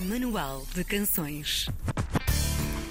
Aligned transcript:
Manual 0.00 0.62
de 0.74 0.82
Canções. 0.82 1.68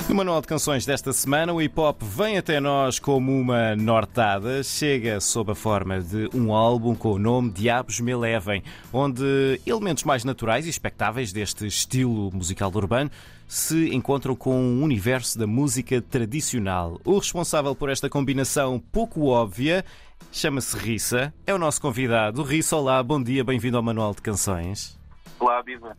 No 0.08 0.14
Manual 0.14 0.42
de 0.42 0.48
Canções 0.48 0.86
desta 0.86 1.12
semana, 1.12 1.52
o 1.52 1.60
hip 1.60 1.80
hop 1.80 2.04
vem 2.04 2.38
até 2.38 2.60
nós 2.60 3.00
como 3.00 3.32
uma 3.32 3.76
nortada. 3.76 4.62
Chega 4.62 5.20
sob 5.20 5.52
a 5.52 5.56
forma 5.56 6.00
de 6.02 6.30
um 6.36 6.54
álbum 6.54 6.94
com 6.94 7.14
o 7.14 7.18
nome 7.18 7.50
Diabos 7.50 8.00
Me 8.00 8.16
Levem, 8.16 8.62
onde 8.94 9.60
elementos 9.66 10.04
mais 10.04 10.24
naturais 10.24 10.68
e 10.68 10.70
expectáveis 10.70 11.34
deste 11.34 11.66
estilo 11.66 12.30
musical 12.32 12.72
urbano 12.76 13.10
se 13.48 13.90
encontram 13.92 14.36
com 14.36 14.62
o 14.62 14.84
universo 14.84 15.40
da 15.40 15.48
música 15.48 16.00
tradicional. 16.04 17.02
O 17.04 17.18
responsável 17.18 17.74
por 17.74 17.90
esta 17.90 18.08
combinação 18.08 18.80
pouco 18.92 19.26
óbvia 19.26 19.84
chama-se 20.32 20.78
Rissa, 20.78 21.34
é 21.48 21.56
o 21.56 21.58
nosso 21.58 21.82
convidado. 21.82 22.44
Rissa, 22.44 22.76
olá, 22.76 23.02
bom 23.02 23.22
dia, 23.22 23.44
bem-vindo 23.44 23.78
ao 23.78 23.84
Manual 23.84 24.14
de 24.14 24.22
Canções. 24.22 24.99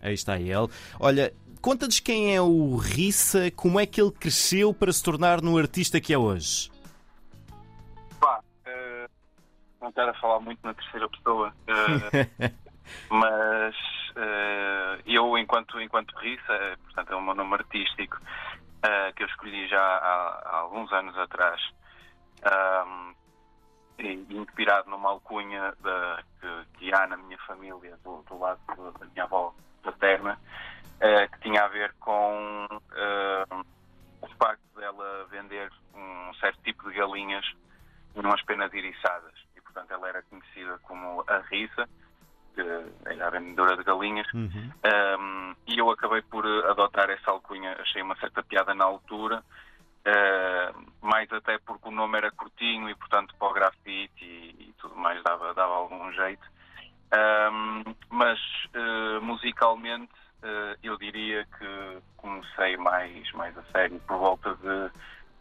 Aí 0.00 0.14
está 0.14 0.38
ele. 0.38 0.68
Olha, 0.98 1.32
conta-nos 1.60 2.00
quem 2.00 2.34
é 2.34 2.40
o 2.40 2.76
Rissa, 2.76 3.50
como 3.50 3.78
é 3.78 3.86
que 3.86 4.00
ele 4.00 4.12
cresceu 4.12 4.72
para 4.72 4.92
se 4.92 5.02
tornar 5.02 5.40
no 5.42 5.56
artista 5.58 6.00
que 6.00 6.12
é 6.12 6.18
hoje. 6.18 6.70
Pá, 8.20 8.40
eh, 8.64 9.08
não 9.80 9.92
quero 9.92 10.14
falar 10.20 10.40
muito 10.40 10.60
na 10.64 10.74
terceira 10.74 11.08
pessoa, 11.08 11.52
eh, 11.66 12.50
mas 13.10 13.74
eh, 14.16 14.98
eu, 15.06 15.36
enquanto, 15.38 15.80
enquanto 15.80 16.16
Rissa, 16.16 16.78
portanto 16.84 17.12
é 17.12 17.16
o 17.16 17.22
meu 17.22 17.34
nome 17.34 17.54
artístico, 17.54 18.18
que 19.14 19.22
eu 19.22 19.26
escolhi 19.26 19.68
já 19.68 19.78
há, 19.78 20.42
há 20.46 20.56
alguns 20.60 20.90
anos 20.90 21.14
atrás, 21.18 21.60
ahm, 22.42 23.12
e 23.12 23.19
inspirado 24.02 24.90
numa 24.90 25.10
alcunha 25.10 25.74
da, 25.80 26.22
que, 26.40 26.78
que 26.78 26.94
há 26.94 27.06
na 27.06 27.16
minha 27.16 27.38
família, 27.46 27.96
do, 28.04 28.22
do 28.28 28.38
lado 28.38 28.60
da 28.98 29.06
minha 29.06 29.24
avó 29.24 29.54
paterna, 29.82 30.38
eh, 31.00 31.28
que 31.28 31.40
tinha 31.40 31.64
a 31.64 31.68
ver 31.68 31.94
com 32.00 32.66
eh, 32.92 33.44
o 34.22 34.28
facto 34.38 34.62
dela 34.76 35.26
vender 35.30 35.70
um 35.94 36.34
certo 36.34 36.60
tipo 36.62 36.90
de 36.90 36.96
galinhas 36.96 37.44
numas 38.14 38.42
penas 38.42 38.72
iriçadas. 38.72 39.32
E, 39.56 39.60
portanto, 39.60 39.90
ela 39.92 40.08
era 40.08 40.22
conhecida 40.22 40.78
como 40.82 41.24
a 41.26 41.38
Rissa, 41.38 41.88
que 42.54 42.60
era 43.06 43.26
a 43.26 43.30
vendedora 43.30 43.76
de 43.76 43.84
galinhas. 43.84 44.26
Uhum. 44.34 44.70
Um, 44.84 45.54
e 45.66 45.78
eu 45.78 45.90
acabei 45.90 46.22
por 46.22 46.46
adotar 46.46 47.10
essa 47.10 47.30
alcunha, 47.30 47.76
achei 47.80 48.02
uma 48.02 48.16
certa 48.16 48.42
piada 48.42 48.74
na 48.74 48.84
altura, 48.84 49.42
uh, 50.06 50.90
mais 51.00 51.32
até 51.32 51.58
o 51.90 51.94
nome 51.94 52.16
era 52.16 52.30
curtinho 52.30 52.88
e, 52.88 52.94
portanto, 52.94 53.34
para 53.38 53.48
o 53.48 53.52
grafite 53.52 54.24
e, 54.24 54.68
e 54.68 54.74
tudo 54.78 54.96
mais 54.96 55.22
dava, 55.22 55.52
dava 55.52 55.74
algum 55.74 56.10
jeito. 56.12 56.42
Um, 57.12 57.94
mas 58.08 58.38
uh, 58.74 59.20
musicalmente 59.20 60.12
uh, 60.42 60.78
eu 60.82 60.96
diria 60.96 61.44
que 61.58 61.98
comecei 62.16 62.76
mais, 62.76 63.30
mais 63.32 63.56
a 63.58 63.62
sério 63.72 64.00
por 64.06 64.16
volta 64.16 64.54
de 64.54 64.90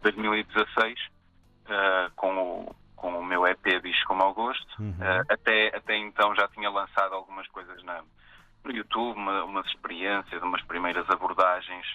2016 0.01 0.99
uh, 0.99 2.11
com, 2.15 2.37
o, 2.37 2.75
com 2.95 3.19
o 3.19 3.23
meu 3.23 3.45
EP 3.45 3.79
Bicho 3.81 4.05
como 4.07 4.23
ao 4.23 4.33
Gosto. 4.33 4.81
Uhum. 4.81 4.89
Uh, 4.89 5.25
até, 5.29 5.67
até 5.75 5.95
então 5.95 6.33
já 6.35 6.47
tinha 6.47 6.71
lançado 6.71 7.13
algumas 7.13 7.47
coisas 7.49 7.83
na, 7.83 8.01
no 8.63 8.71
YouTube, 8.71 9.15
uma, 9.15 9.43
umas 9.43 9.67
experiências, 9.67 10.41
umas 10.41 10.63
primeiras 10.63 11.07
abordagens 11.09 11.85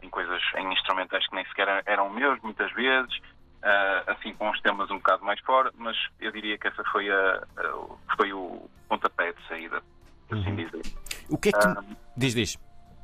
em 0.00 0.08
coisas, 0.08 0.40
em 0.56 0.72
instrumentais 0.72 1.26
que 1.26 1.34
nem 1.34 1.44
sequer 1.46 1.82
eram 1.84 2.08
meus, 2.08 2.40
muitas 2.40 2.72
vezes, 2.72 3.20
uh, 3.62 4.10
assim 4.10 4.34
com 4.34 4.50
os 4.50 4.60
temas 4.60 4.90
um 4.90 4.96
bocado 4.96 5.24
mais 5.24 5.40
fora, 5.40 5.70
mas 5.76 5.96
eu 6.20 6.30
diria 6.32 6.58
que 6.58 6.68
essa 6.68 6.82
foi, 6.84 7.10
a, 7.10 7.44
a- 7.56 8.14
foi 8.16 8.32
o 8.32 8.68
pontapé 8.88 9.32
de 9.32 9.48
saída, 9.48 9.82
por 10.28 10.38
assim 10.38 10.50
Uhum. 10.50 10.56
dizer. 10.56 10.82
O 11.28 11.38
que 11.38 11.48
é 11.50 11.52
que. 11.52 11.58
Ah. 11.66 11.82
Diz, 12.16 12.34
diz. 12.34 12.58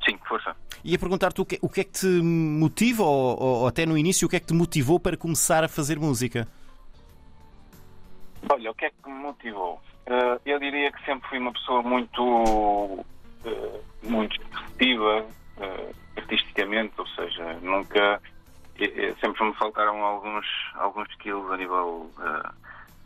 Sim, 0.07 0.17
força. 0.27 0.55
Ia 0.83 0.97
perguntar-te 0.99 1.41
o 1.41 1.45
que, 1.45 1.57
o 1.61 1.67
que 1.69 1.81
é 1.81 1.83
que 1.83 1.91
te 1.91 2.05
motiva, 2.07 3.03
ou, 3.03 3.41
ou- 3.41 3.67
até 3.67 3.85
no 3.85 3.97
início, 3.97 4.25
o 4.25 4.29
que 4.29 4.35
é 4.35 4.39
que 4.39 4.45
te 4.47 4.53
motivou 4.53 4.99
para 4.99 5.17
começar 5.17 5.63
a 5.63 5.67
fazer 5.67 5.97
música? 5.99 6.47
Olha, 8.49 8.71
o 8.71 8.75
que 8.75 8.85
é 8.85 8.89
que 8.89 9.09
me 9.09 9.15
motivou? 9.19 9.81
Eh, 10.05 10.39
eu 10.45 10.59
diria 10.59 10.91
que 10.91 11.03
sempre 11.03 11.27
fui 11.27 11.39
uma 11.39 11.51
pessoa 11.51 11.81
muito, 11.81 13.05
eh, 13.45 13.81
muito 14.03 14.39
expressiva 14.41 15.25
eh, 15.59 15.91
artisticamente, 16.17 16.93
ou 16.97 17.07
seja, 17.07 17.53
nunca. 17.61 18.21
Sempre 19.19 19.43
me 19.43 19.53
faltaram 19.55 20.03
alguns, 20.03 20.45
alguns 20.75 21.09
skills 21.11 21.51
a 21.51 21.57
nível 21.57 22.11
eh, 22.19 22.49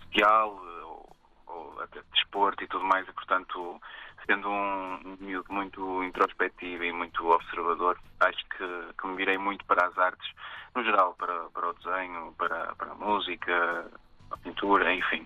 social 0.04 0.62
eh, 0.64 0.84
ou, 0.84 1.16
ou 1.48 1.82
até 1.82 2.00
de 2.00 2.08
desporto 2.14 2.64
e 2.64 2.68
tudo 2.68 2.84
mais, 2.86 3.08
e 3.08 3.14
portanto, 3.14 3.82
sendo 4.26 4.50
um 4.50 5.18
miúdo 5.20 5.52
muito 5.52 6.04
introspectivo 6.04 6.84
e 6.84 6.92
muito 6.92 7.26
observador, 7.30 7.98
acho 8.20 8.46
que, 8.50 8.94
que 9.00 9.08
me 9.08 9.16
virei 9.16 9.38
muito 9.38 9.66
para 9.66 9.88
as 9.88 9.98
artes, 9.98 10.30
no 10.76 10.84
geral, 10.84 11.16
para, 11.18 11.34
para 11.50 11.70
o 11.70 11.74
desenho, 11.74 12.34
para, 12.38 12.76
para 12.76 12.92
a 12.92 12.96
música, 12.96 13.92
a 14.30 14.38
pintura, 14.38 14.94
enfim. 14.94 15.26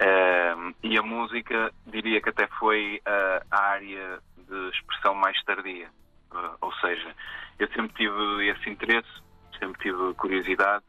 Ehm, 0.00 0.74
e 0.82 0.96
a 0.96 1.02
música, 1.02 1.72
diria 1.86 2.20
que 2.20 2.28
até 2.28 2.46
foi 2.58 3.00
ah, 3.04 3.42
a 3.50 3.60
área 3.70 4.20
de 4.36 4.68
expressão 4.70 5.14
mais 5.14 5.42
tardia. 5.44 5.88
Ah, 6.30 6.54
ou 6.60 6.72
seja, 6.74 7.14
eu 7.58 7.68
sempre 7.68 7.94
tive 7.94 8.48
esse 8.48 8.70
interesse, 8.70 9.08
sempre 9.58 9.80
tive 9.82 10.14
curiosidade, 10.14 10.84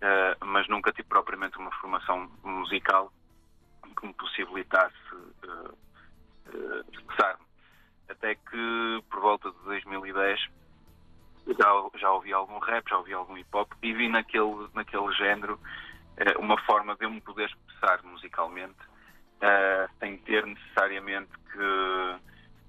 ah, 0.00 0.36
mas 0.44 0.68
nunca 0.68 0.92
tive 0.92 1.08
propriamente 1.08 1.58
uma 1.58 1.70
formação 1.72 2.30
musical 2.42 3.12
que 3.98 4.06
me 4.06 4.14
possibilitasse 4.14 4.94
ah, 5.48 5.74
expressar-me. 6.92 7.44
Até 8.08 8.34
que, 8.34 9.02
por 9.10 9.20
volta 9.20 9.50
de 9.50 9.58
2010, 9.64 10.40
já, 11.46 11.88
já 11.98 12.10
ouvi 12.10 12.32
algum 12.32 12.58
rap, 12.58 12.88
já 12.88 12.98
ouvi 12.98 13.14
algum 13.14 13.36
hip 13.36 13.48
hop 13.52 13.72
e 13.82 13.92
vi 13.92 14.08
naquele, 14.08 14.68
naquele 14.74 15.12
género 15.12 15.58
uma 16.38 16.56
forma 16.62 16.94
de 16.96 17.04
eu 17.04 17.10
me 17.10 17.20
poder 17.20 17.46
expressar 17.46 18.02
musicalmente 18.04 18.78
sem 19.98 20.16
ter 20.18 20.46
necessariamente 20.46 21.30
que, 21.52 22.16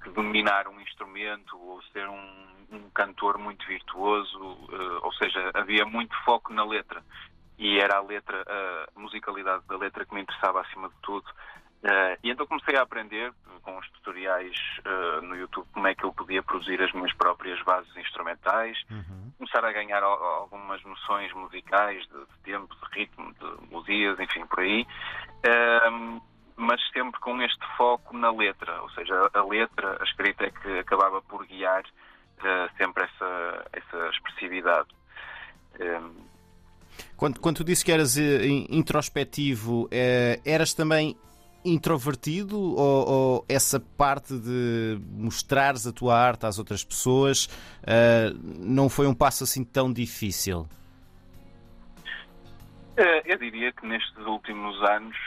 que 0.05 0.11
dominar 0.11 0.67
um 0.67 0.79
instrumento 0.79 1.57
ou 1.59 1.81
ser 1.91 2.07
um, 2.07 2.45
um 2.71 2.89
cantor 2.91 3.39
muito 3.39 3.65
virtuoso, 3.65 4.37
eh, 4.71 4.99
ou 5.01 5.11
seja, 5.13 5.51
havia 5.55 5.83
muito 5.85 6.15
foco 6.23 6.53
na 6.53 6.63
letra 6.63 7.03
e 7.57 7.79
era 7.79 7.97
a 7.97 8.01
letra, 8.01 8.43
a 8.95 8.99
musicalidade 8.99 9.63
da 9.67 9.77
letra 9.77 10.05
que 10.05 10.13
me 10.13 10.21
interessava 10.21 10.61
acima 10.61 10.89
de 10.89 10.95
tudo. 11.01 11.25
Eh, 11.83 12.19
e 12.23 12.29
então 12.29 12.45
comecei 12.45 12.75
a 12.77 12.83
aprender 12.83 13.33
com 13.63 13.77
os 13.79 13.89
tutoriais 13.91 14.55
eh, 14.85 15.21
no 15.21 15.35
YouTube 15.35 15.67
como 15.73 15.87
é 15.87 15.95
que 15.95 16.03
eu 16.03 16.13
podia 16.13 16.43
produzir 16.43 16.79
as 16.81 16.91
minhas 16.93 17.13
próprias 17.13 17.59
bases 17.63 17.95
instrumentais, 17.97 18.77
começar 19.39 19.65
a 19.65 19.71
ganhar 19.71 20.03
al- 20.03 20.23
algumas 20.23 20.83
noções 20.83 21.33
musicais 21.33 22.01
de, 22.07 22.19
de 22.19 22.37
tempo, 22.43 22.75
de 22.75 22.99
ritmo, 22.99 23.33
de 23.33 23.67
melodias, 23.67 24.19
enfim, 24.19 24.45
por 24.45 24.59
aí. 24.59 24.85
Ehm, 25.43 26.19
mas 26.57 26.81
sempre 26.93 27.19
com 27.19 27.41
este 27.41 27.65
foco 27.77 28.15
na 28.17 28.31
letra, 28.31 28.81
ou 28.81 28.89
seja, 28.91 29.29
a 29.33 29.43
letra, 29.43 29.97
a 29.99 30.03
escrita 30.03 30.45
é 30.45 30.51
que 30.51 30.79
acabava 30.79 31.21
por 31.21 31.45
guiar 31.45 31.83
eh, 32.43 32.69
sempre 32.77 33.03
essa, 33.03 33.65
essa 33.73 34.09
expressividade. 34.09 34.87
Ehm, 35.79 36.11
Quando, 37.17 37.39
quando 37.39 37.57
tu 37.57 37.63
disse 37.63 37.83
que 37.83 37.91
eras 37.91 38.17
eh, 38.17 38.45
in- 38.47 38.67
introspectivo, 38.69 39.87
eh, 39.91 40.39
eras 40.45 40.73
também 40.73 41.17
introvertido 41.65 42.57
ou, 42.57 43.09
ou 43.09 43.45
essa 43.49 43.79
parte 43.79 44.37
de 44.37 44.99
mostrares 45.17 45.87
a 45.87 45.91
tua 45.91 46.15
arte 46.15 46.45
às 46.45 46.59
outras 46.59 46.83
pessoas 46.83 47.49
eh, 47.85 48.31
não 48.59 48.87
foi 48.87 49.07
um 49.07 49.13
passo 49.15 49.43
assim 49.43 49.63
tão 49.63 49.91
difícil? 49.91 50.67
Eu 53.25 53.37
diria 53.37 53.73
que 53.73 53.85
nestes 53.85 54.25
últimos 54.25 54.81
anos 54.89 55.17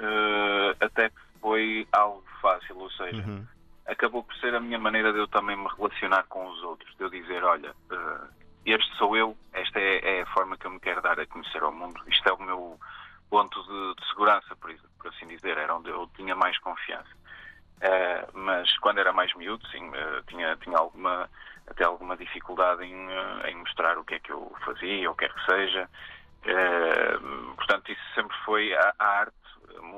eh, 0.00 0.76
até 0.80 1.08
que 1.10 1.16
foi 1.40 1.86
algo 1.92 2.24
fácil, 2.40 2.78
ou 2.78 2.90
seja, 2.90 3.22
Uhum. 3.22 3.46
acabou 3.86 4.22
por 4.22 4.34
ser 4.36 4.54
a 4.54 4.60
minha 4.60 4.78
maneira 4.78 5.12
de 5.12 5.18
eu 5.18 5.28
também 5.28 5.56
me 5.56 5.68
relacionar 5.76 6.24
com 6.24 6.46
os 6.48 6.62
outros, 6.62 6.94
de 6.96 7.02
eu 7.04 7.10
dizer, 7.10 7.42
olha, 7.44 7.74
eh, 7.90 8.28
este 8.66 8.94
sou 8.96 9.16
eu, 9.16 9.36
esta 9.52 9.78
é, 9.80 10.18
é 10.18 10.22
a 10.22 10.26
forma 10.26 10.56
que 10.56 10.66
eu 10.66 10.70
me 10.70 10.80
quero 10.80 11.00
dar 11.00 11.18
a 11.18 11.26
conhecer 11.26 11.62
ao 11.62 11.72
mundo, 11.72 12.00
isto 12.06 12.28
é 12.28 12.32
o 12.32 12.42
meu 12.42 12.78
ponto 13.30 13.62
de, 13.62 13.94
de 14.00 14.08
segurança, 14.08 14.56
por, 14.56 14.70
isso- 14.70 14.88
por 14.98 15.08
assim 15.08 15.26
dizer, 15.26 15.56
era 15.58 15.74
onde 15.74 15.90
eu 15.90 16.08
tinha 16.16 16.34
mais 16.34 16.58
confiança. 16.58 17.08
Eh, 17.80 18.26
mas 18.32 18.76
quando 18.78 18.98
era 18.98 19.12
mais 19.12 19.32
miúdo, 19.34 19.64
sim, 19.68 19.90
tinha, 20.26 20.56
tinha 20.56 20.76
alguma, 20.78 21.30
até 21.68 21.84
alguma 21.84 22.16
dificuldade 22.16 22.84
em, 22.84 23.08
em 23.46 23.54
mostrar 23.56 23.96
o 23.98 24.04
que 24.04 24.14
é 24.16 24.18
que 24.18 24.32
eu 24.32 24.52
fazia, 24.64 25.08
ou 25.08 25.14
o 25.14 25.16
que 25.16 25.26
é 25.26 25.28
que 25.28 25.44
seja. 25.44 25.88
Eh, 26.44 27.18
portanto, 27.56 27.92
isso 27.92 28.02
sempre 28.14 28.36
foi 28.44 28.74
a, 28.74 28.94
a 28.98 29.06
arte, 29.20 29.34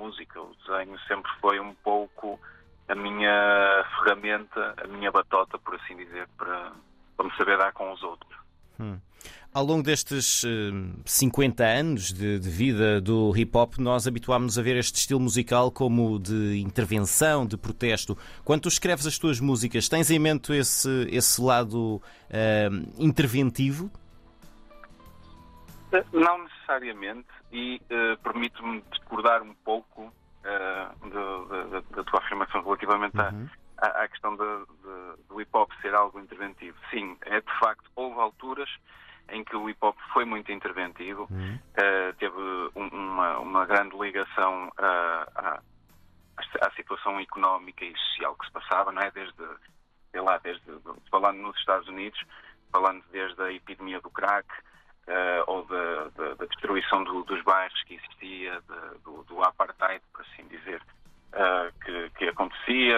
música, 0.01 0.41
o 0.41 0.55
desenho, 0.67 0.99
sempre 1.07 1.31
foi 1.41 1.61
um 1.61 1.75
pouco 1.75 2.39
a 2.89 2.95
minha 2.95 3.85
ferramenta, 3.99 4.75
a 4.83 4.87
minha 4.89 5.11
batota, 5.11 5.59
por 5.59 5.75
assim 5.77 5.97
dizer, 5.97 6.29
para, 6.37 6.73
para 7.17 7.27
me 7.27 7.37
saber 7.37 7.57
dar 7.59 7.73
com 7.73 7.93
os 7.93 8.03
outros. 8.03 8.41
Ao 9.53 9.65
longo 9.65 9.83
destes 9.83 10.45
uh, 10.45 10.49
50 11.05 11.65
anos 11.65 12.13
de, 12.13 12.39
de, 12.39 12.49
vida 12.49 13.01
do 13.01 13.37
hip 13.37 13.57
hop, 13.57 13.79
nós 13.79 14.07
habituámos-nos 14.07 14.59
a 14.59 14.63
ver 14.63 14.77
este 14.77 14.97
estilo 14.97 15.19
musical 15.19 15.73
como 15.73 16.21
de 16.21 16.61
intervenção, 16.61 17.45
de 17.45 17.57
protesto. 17.57 18.17
Quando 18.45 18.63
tu 18.63 18.69
escreves 18.69 19.07
as 19.07 19.19
tuas 19.19 19.41
músicas, 19.41 19.89
tens 19.89 20.09
em 20.09 20.21
mente 20.21 20.53
esse, 20.53 21.09
esse 21.11 21.41
lado 21.43 21.97
uh, 21.97 22.93
interventivo? 22.97 23.91
Não 26.13 26.39
necessariamente, 26.39 27.29
e 27.51 27.81
uh, 27.91 28.17
permite-me 28.23 28.83
discordar 28.91 29.43
um 29.43 29.55
pouco 29.55 30.13
da 30.43 32.05
tua 32.05 32.19
afirmação 32.21 32.63
relativamente 32.63 33.17
uhum. 33.19 33.49
à, 33.77 33.87
à, 34.03 34.09
questão 34.09 34.35
de, 34.37 34.43
de, 34.43 35.29
do 35.29 35.41
hip 35.41 35.51
hop 35.53 35.71
ser 35.83 35.95
algo 35.95 36.19
interventivo. 36.19 36.77
Sim, 36.91 37.17
é 37.27 37.41
de 37.41 37.59
facto, 37.59 37.91
houve 37.95 38.19
alturas 38.19 38.71
em 39.33 39.45
que 39.45 39.57
o 39.57 39.69
hip 39.69 39.79
hop 39.81 39.97
foi 40.13 40.25
muito 40.25 40.51
interventivo, 40.53 41.27
uhum. 41.31 41.55
uh, 41.55 42.13
teve 42.19 42.37
um, 42.75 42.89
uma, 42.89 43.39
uma, 43.39 43.67
grande 43.67 43.97
ligação 43.97 44.69
uh, 44.69 45.31
à, 45.35 45.61
à, 46.63 46.71
situação 46.73 47.19
económica 47.21 47.85
e 47.85 47.97
social 47.97 48.35
que 48.37 48.47
se 48.47 48.53
passava, 48.53 48.93
não 48.93 49.03
é? 49.03 49.11
Desde, 49.11 49.45
sei 50.11 50.21
lá, 50.21 50.39
desde, 50.39 50.63
falando 51.11 51.39
nos 51.39 51.57
Estados 51.59 51.89
Unidos, 51.89 52.21
falando 52.73 53.05
desde 53.13 53.41
a 53.43 53.53
epidemia 53.53 54.01
do 54.01 54.11
crack, 54.11 54.49
uh, 55.09 55.45
ou 55.47 55.65
da, 55.65 56.05
da, 56.17 56.35
da 56.35 56.47
destruição 56.47 57.05
do, 57.05 57.23
dos 57.25 57.43
bairros 57.43 57.83
que 57.85 57.95
existia, 57.95 58.61
do, 59.05 59.23
do, 59.25 59.43
apartheid, 59.43 60.03
por 60.13 60.23
assim 60.23 60.47
dizer, 60.49 60.83
que, 61.85 62.11
que, 62.19 62.29
acontecia, 62.29 62.97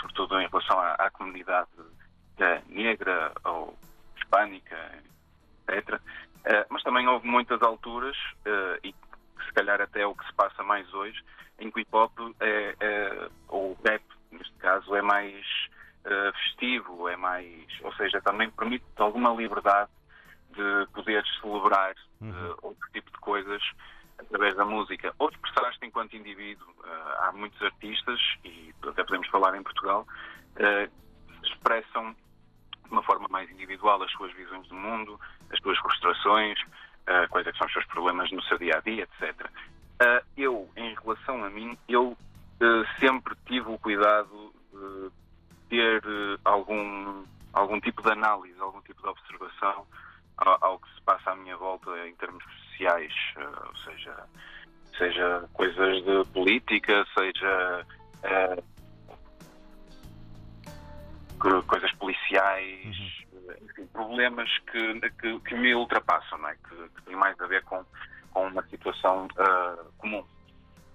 sobretudo 0.00 0.40
em 0.40 0.48
relação 0.48 0.78
à, 0.78 0.92
à 0.94 1.10
comunidade 1.10 1.68
negra 2.68 3.32
ou 3.44 3.76
hispânica, 4.16 4.76
etc. 5.68 5.94
Uh, 6.46 6.64
mas 6.68 6.82
também 6.82 7.08
houve 7.08 7.26
muitas 7.26 7.60
alturas, 7.62 8.16
uh, 8.46 8.78
e 8.84 8.94
se 9.44 9.52
calhar 9.52 9.80
até 9.80 10.02
é 10.02 10.06
o 10.06 10.14
que 10.14 10.26
se 10.26 10.32
passa 10.34 10.62
mais 10.62 10.92
hoje, 10.94 11.20
em 11.58 11.70
que 11.70 11.78
o 11.78 11.80
hip 11.80 11.90
hop, 11.92 12.12
é, 12.40 12.76
é, 12.78 13.28
ou 13.48 13.76
rap, 13.84 14.02
neste 14.30 14.52
caso, 14.58 14.94
é 14.94 15.02
mais 15.02 15.44
uh, 16.04 16.32
festivo, 16.32 17.08
é 17.08 17.16
mais. 17.16 17.66
ou 17.82 17.92
seja, 17.94 18.20
também 18.20 18.50
permite 18.50 18.84
alguma 18.96 19.30
liberdade 19.30 19.90
de 20.56 20.86
poder 20.92 21.24
celebrar 21.40 21.94
uhum. 22.20 22.54
outro 22.62 22.88
tipo 22.92 23.10
de 23.10 23.18
coisas 23.18 23.62
através 24.18 24.56
da 24.56 24.64
música 24.64 25.14
ou 25.18 25.28
expressar-te 25.28 25.84
enquanto 25.86 26.16
indivíduo. 26.16 26.66
há 27.20 27.32
muitos 27.32 27.60
artistas, 27.62 28.18
e 28.44 28.74
até 28.82 29.04
podemos 29.04 29.28
falar 29.28 29.54
em 29.54 29.62
Portugal, 29.62 30.06
que 30.56 30.90
expressam 31.46 32.16
de 32.86 32.92
uma 32.92 33.02
forma 33.02 33.26
mais 33.28 33.50
individual 33.50 34.02
as 34.02 34.10
suas 34.12 34.32
visões 34.32 34.66
do 34.68 34.74
mundo, 34.74 35.20
as 35.52 35.58
suas 35.60 35.78
frustrações, 35.78 36.58
uh, 36.62 37.28
quais 37.30 37.46
é 37.46 37.52
são 37.52 37.66
os 37.66 37.72
seus 37.72 37.86
problemas 37.86 38.30
no 38.30 38.42
seu 38.44 38.58
dia 38.58 38.76
a 38.76 38.80
dia, 38.80 39.04
etc. 39.04 39.50
Uh, 40.00 40.24
eu, 40.36 40.68
em 40.76 40.94
relação 40.94 41.44
a 41.44 41.50
mim, 41.50 41.76
eu 41.88 42.08
uh, 42.10 42.98
sempre 43.00 43.34
tive 43.46 43.68
o 43.68 43.78
cuidado 43.78 44.52
de 44.72 45.10
ter 45.68 46.02
algum, 46.44 47.24
algum 47.52 47.80
tipo 47.80 48.02
de 48.02 48.12
análise, 48.12 48.58
algum 48.60 48.80
tipo 48.82 49.02
de 49.02 49.08
observação 49.08 49.86
volta 51.76 52.06
em 52.06 52.14
termos 52.16 52.42
sociais, 52.44 53.12
ou 53.36 53.76
seja, 53.76 54.16
seja 54.96 55.48
coisas 55.52 56.04
de 56.04 56.24
política, 56.32 57.04
seja 57.16 57.86
coisas 61.66 61.92
policiais, 61.92 62.96
uhum. 63.32 63.54
enfim, 63.62 63.86
problemas 63.92 64.50
que, 64.70 65.00
que, 65.20 65.40
que, 65.40 65.54
me 65.54 65.74
ultrapassam, 65.74 66.38
não 66.38 66.48
é? 66.48 66.54
que, 66.54 66.88
que 66.88 67.02
têm 67.02 67.16
mais 67.16 67.38
a 67.40 67.46
ver 67.46 67.62
com, 67.64 67.84
com 68.32 68.46
uma 68.46 68.62
situação 68.68 69.26
uh, 69.26 69.92
comum. 69.98 70.24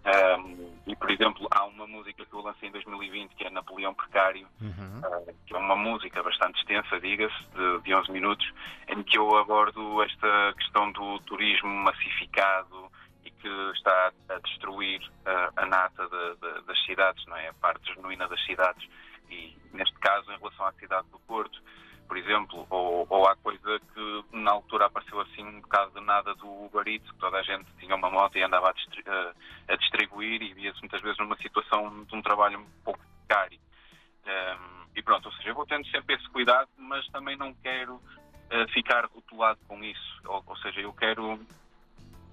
Um, 0.03 0.71
e, 0.87 0.95
por 0.95 1.11
exemplo, 1.11 1.47
há 1.51 1.63
uma 1.65 1.85
música 1.85 2.25
que 2.25 2.33
eu 2.33 2.41
lancei 2.41 2.69
em 2.69 2.71
2020 2.71 3.35
que 3.35 3.45
é 3.45 3.49
Napoleão 3.51 3.93
Precário, 3.93 4.47
uhum. 4.59 4.99
uh, 4.99 5.35
que 5.45 5.53
é 5.53 5.57
uma 5.57 5.75
música 5.75 6.23
bastante 6.23 6.59
extensa, 6.59 6.99
diga-se, 6.99 7.43
de, 7.55 7.81
de 7.83 7.93
11 7.93 8.11
minutos, 8.11 8.51
em 8.87 9.03
que 9.03 9.17
eu 9.17 9.37
abordo 9.37 10.01
esta 10.01 10.53
questão 10.57 10.91
do 10.91 11.19
turismo 11.19 11.69
massificado 11.69 12.91
e 13.23 13.29
que 13.29 13.47
está 13.75 14.11
a 14.29 14.39
destruir 14.39 15.01
uh, 15.01 15.53
a 15.55 15.65
nata 15.67 16.07
de, 16.07 16.35
de, 16.35 16.65
das 16.65 16.85
cidades, 16.85 17.23
não 17.27 17.37
é? 17.37 17.49
a 17.49 17.53
parte 17.53 17.93
genuína 17.93 18.27
das 18.27 18.43
cidades 18.45 18.87
e 19.29 19.55
neste 19.71 19.97
caso 19.99 20.31
em 20.31 20.37
relação 20.37 20.65
à 20.65 20.71
cidade 20.73 21.07
do 21.09 21.19
Porto, 21.19 21.61
por 22.11 22.17
exemplo, 22.17 22.67
ou, 22.69 23.07
ou 23.09 23.25
há 23.25 23.37
coisa 23.37 23.79
que 23.93 24.25
na 24.33 24.51
altura 24.51 24.87
apareceu 24.87 25.21
assim 25.21 25.45
um 25.45 25.61
bocado 25.61 25.91
de 25.97 26.05
nada 26.05 26.35
do 26.35 26.65
Uber 26.65 26.85
Eats, 26.85 27.09
que 27.09 27.17
toda 27.17 27.37
a 27.37 27.41
gente 27.41 27.65
tinha 27.79 27.95
uma 27.95 28.09
moto 28.09 28.37
e 28.37 28.43
andava 28.43 28.69
a, 28.69 28.73
distri 28.73 29.01
a, 29.07 29.33
a 29.71 29.75
distribuir 29.77 30.41
e 30.41 30.53
via-se 30.53 30.81
muitas 30.81 31.01
vezes 31.01 31.17
numa 31.19 31.37
situação 31.37 32.03
de 32.03 32.13
um 32.13 32.21
trabalho 32.21 32.59
um 32.59 32.65
pouco 32.83 32.99
precário. 33.25 33.57
Um, 34.27 34.87
e 34.93 35.01
pronto, 35.01 35.27
ou 35.27 35.31
seja, 35.35 35.51
eu 35.51 35.55
vou 35.55 35.65
tendo 35.65 35.87
sempre 35.87 36.15
esse 36.15 36.27
cuidado, 36.31 36.67
mas 36.77 37.07
também 37.11 37.37
não 37.37 37.53
quero 37.53 37.95
uh, 37.95 38.67
ficar 38.73 39.05
rotulado 39.05 39.61
com 39.65 39.81
isso. 39.81 40.21
Ou, 40.25 40.43
ou 40.45 40.57
seja, 40.57 40.81
eu 40.81 40.91
quero 40.91 41.39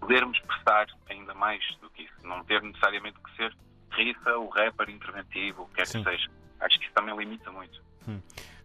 poder-me 0.01 0.37
expressar 0.37 0.89
ainda 1.09 1.35
mais 1.35 1.65
do 1.77 1.89
que 1.91 2.03
isso. 2.03 2.27
Não 2.27 2.43
ter 2.43 2.61
necessariamente 2.65 3.17
que 3.21 3.37
ser 3.37 3.57
Rissa, 3.93 4.39
o 4.39 4.49
rapper 4.49 4.91
interventivo, 4.91 5.63
o 5.63 5.69
que 5.69 5.77
quer 5.77 5.83
que 5.85 6.03
seja 6.03 6.29
acho 6.61 6.79
que 6.79 6.85
isso 6.85 6.95
também 6.95 7.17
limita 7.17 7.51
muito. 7.53 7.81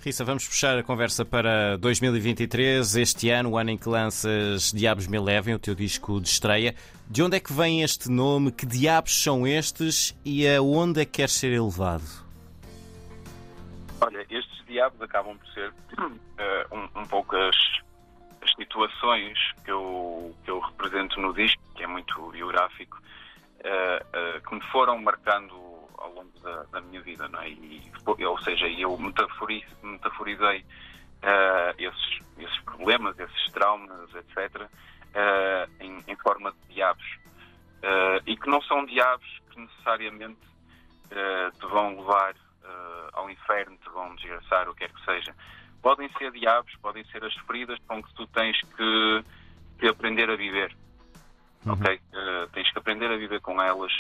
Rissa, 0.04 0.26
vamos 0.26 0.46
puxar 0.46 0.78
a 0.78 0.84
conversa 0.84 1.24
para 1.24 1.78
2023, 1.78 2.98
este 2.98 3.30
ano, 3.30 3.52
o 3.52 3.58
ano 3.58 3.70
em 3.70 3.78
que 3.78 3.88
lanças 3.88 4.72
Diabos 4.74 5.08
Me 5.08 5.18
Levem, 5.18 5.56
o 5.56 5.60
teu 5.60 5.74
disco 5.74 6.20
de 6.20 6.28
estreia. 6.28 6.76
De 7.10 7.24
onde 7.24 7.38
é 7.38 7.40
que 7.40 7.54
vem 7.54 7.84
este 7.84 8.10
nome? 8.10 8.52
Que 8.52 8.66
diabos 8.66 9.24
são 9.24 9.48
estes 9.48 10.14
e 10.26 10.46
aonde 10.46 11.02
é 11.02 11.06
que 11.06 11.12
queres 11.12 11.32
ser 11.34 11.54
elevado? 11.54 12.04
Olha, 14.02 14.26
estes 14.30 14.66
diabos 14.66 15.02
acabam 15.02 15.38
por 15.38 15.48
ser 15.54 15.70
uh, 15.70 16.76
um, 16.76 17.02
um, 17.02 17.06
pouco 17.06 17.38
as, 17.38 17.56
as, 18.42 18.54
situações 18.58 19.38
que 19.64 19.72
eu, 19.72 20.36
que 20.44 20.52
eu 20.52 20.60
represento 20.60 21.22
no 21.22 21.34
disco, 21.34 21.62
que 21.76 21.84
é 21.84 21.88
muito 21.88 22.30
biográfico, 22.30 22.98
uh, 22.98 24.38
uh, 24.38 24.42
que 24.42 24.54
me 24.54 24.62
foram 24.72 24.98
marcando 24.98 25.63
ao 26.04 26.14
longo 26.14 26.40
da, 26.40 26.64
da 26.64 26.82
minha 26.82 27.02
vida, 27.02 27.28
não 27.30 27.42
é? 27.42 27.50
E, 27.50 27.92
ou 28.26 28.38
seja, 28.44 28.68
eu 28.68 28.98
metaforizei 28.98 30.66
uh, 31.24 31.74
esses, 31.78 32.20
esses 32.38 32.60
problemas, 32.62 33.18
esses 33.18 33.52
traumas, 33.52 34.14
etc., 34.14 34.62
uh, 34.62 34.70
eh, 35.16 35.68
em, 35.80 36.04
em, 36.08 36.16
forma 36.18 36.52
de 36.52 36.74
diabos. 36.74 37.06
Uh, 37.84 38.22
e 38.26 38.36
que 38.38 38.50
não 38.50 38.62
são 38.64 38.86
diabos 38.86 39.28
que 39.52 39.60
necessariamente 39.60 40.40
te 41.60 41.68
vão 41.68 42.00
levar 42.00 42.34
ao 43.12 43.30
inferno, 43.30 43.78
te 43.78 43.90
vão 43.90 44.16
desgraçar, 44.16 44.68
o 44.68 44.74
que 44.74 44.80
quer 44.80 44.92
que 44.92 45.06
seja. 45.06 45.36
Podem 45.80 46.10
ser 46.18 46.32
diabos, 46.32 46.74
podem 46.82 47.04
ser 47.06 47.24
as 47.24 47.36
feridas 47.46 47.78
com 47.88 48.02
que 48.02 48.12
tu 48.16 48.26
tens 48.28 48.60
que, 48.60 49.24
que 49.78 49.88
aprender 49.88 50.28
a 50.32 50.36
viver. 50.36 50.76
Uhum. 51.68 51.74
Ok? 51.74 52.02
tens 52.54 52.72
que 52.72 52.80
aprender 52.80 53.12
a 53.12 53.16
viver 53.18 53.42
com 53.42 53.62
elas 53.62 53.92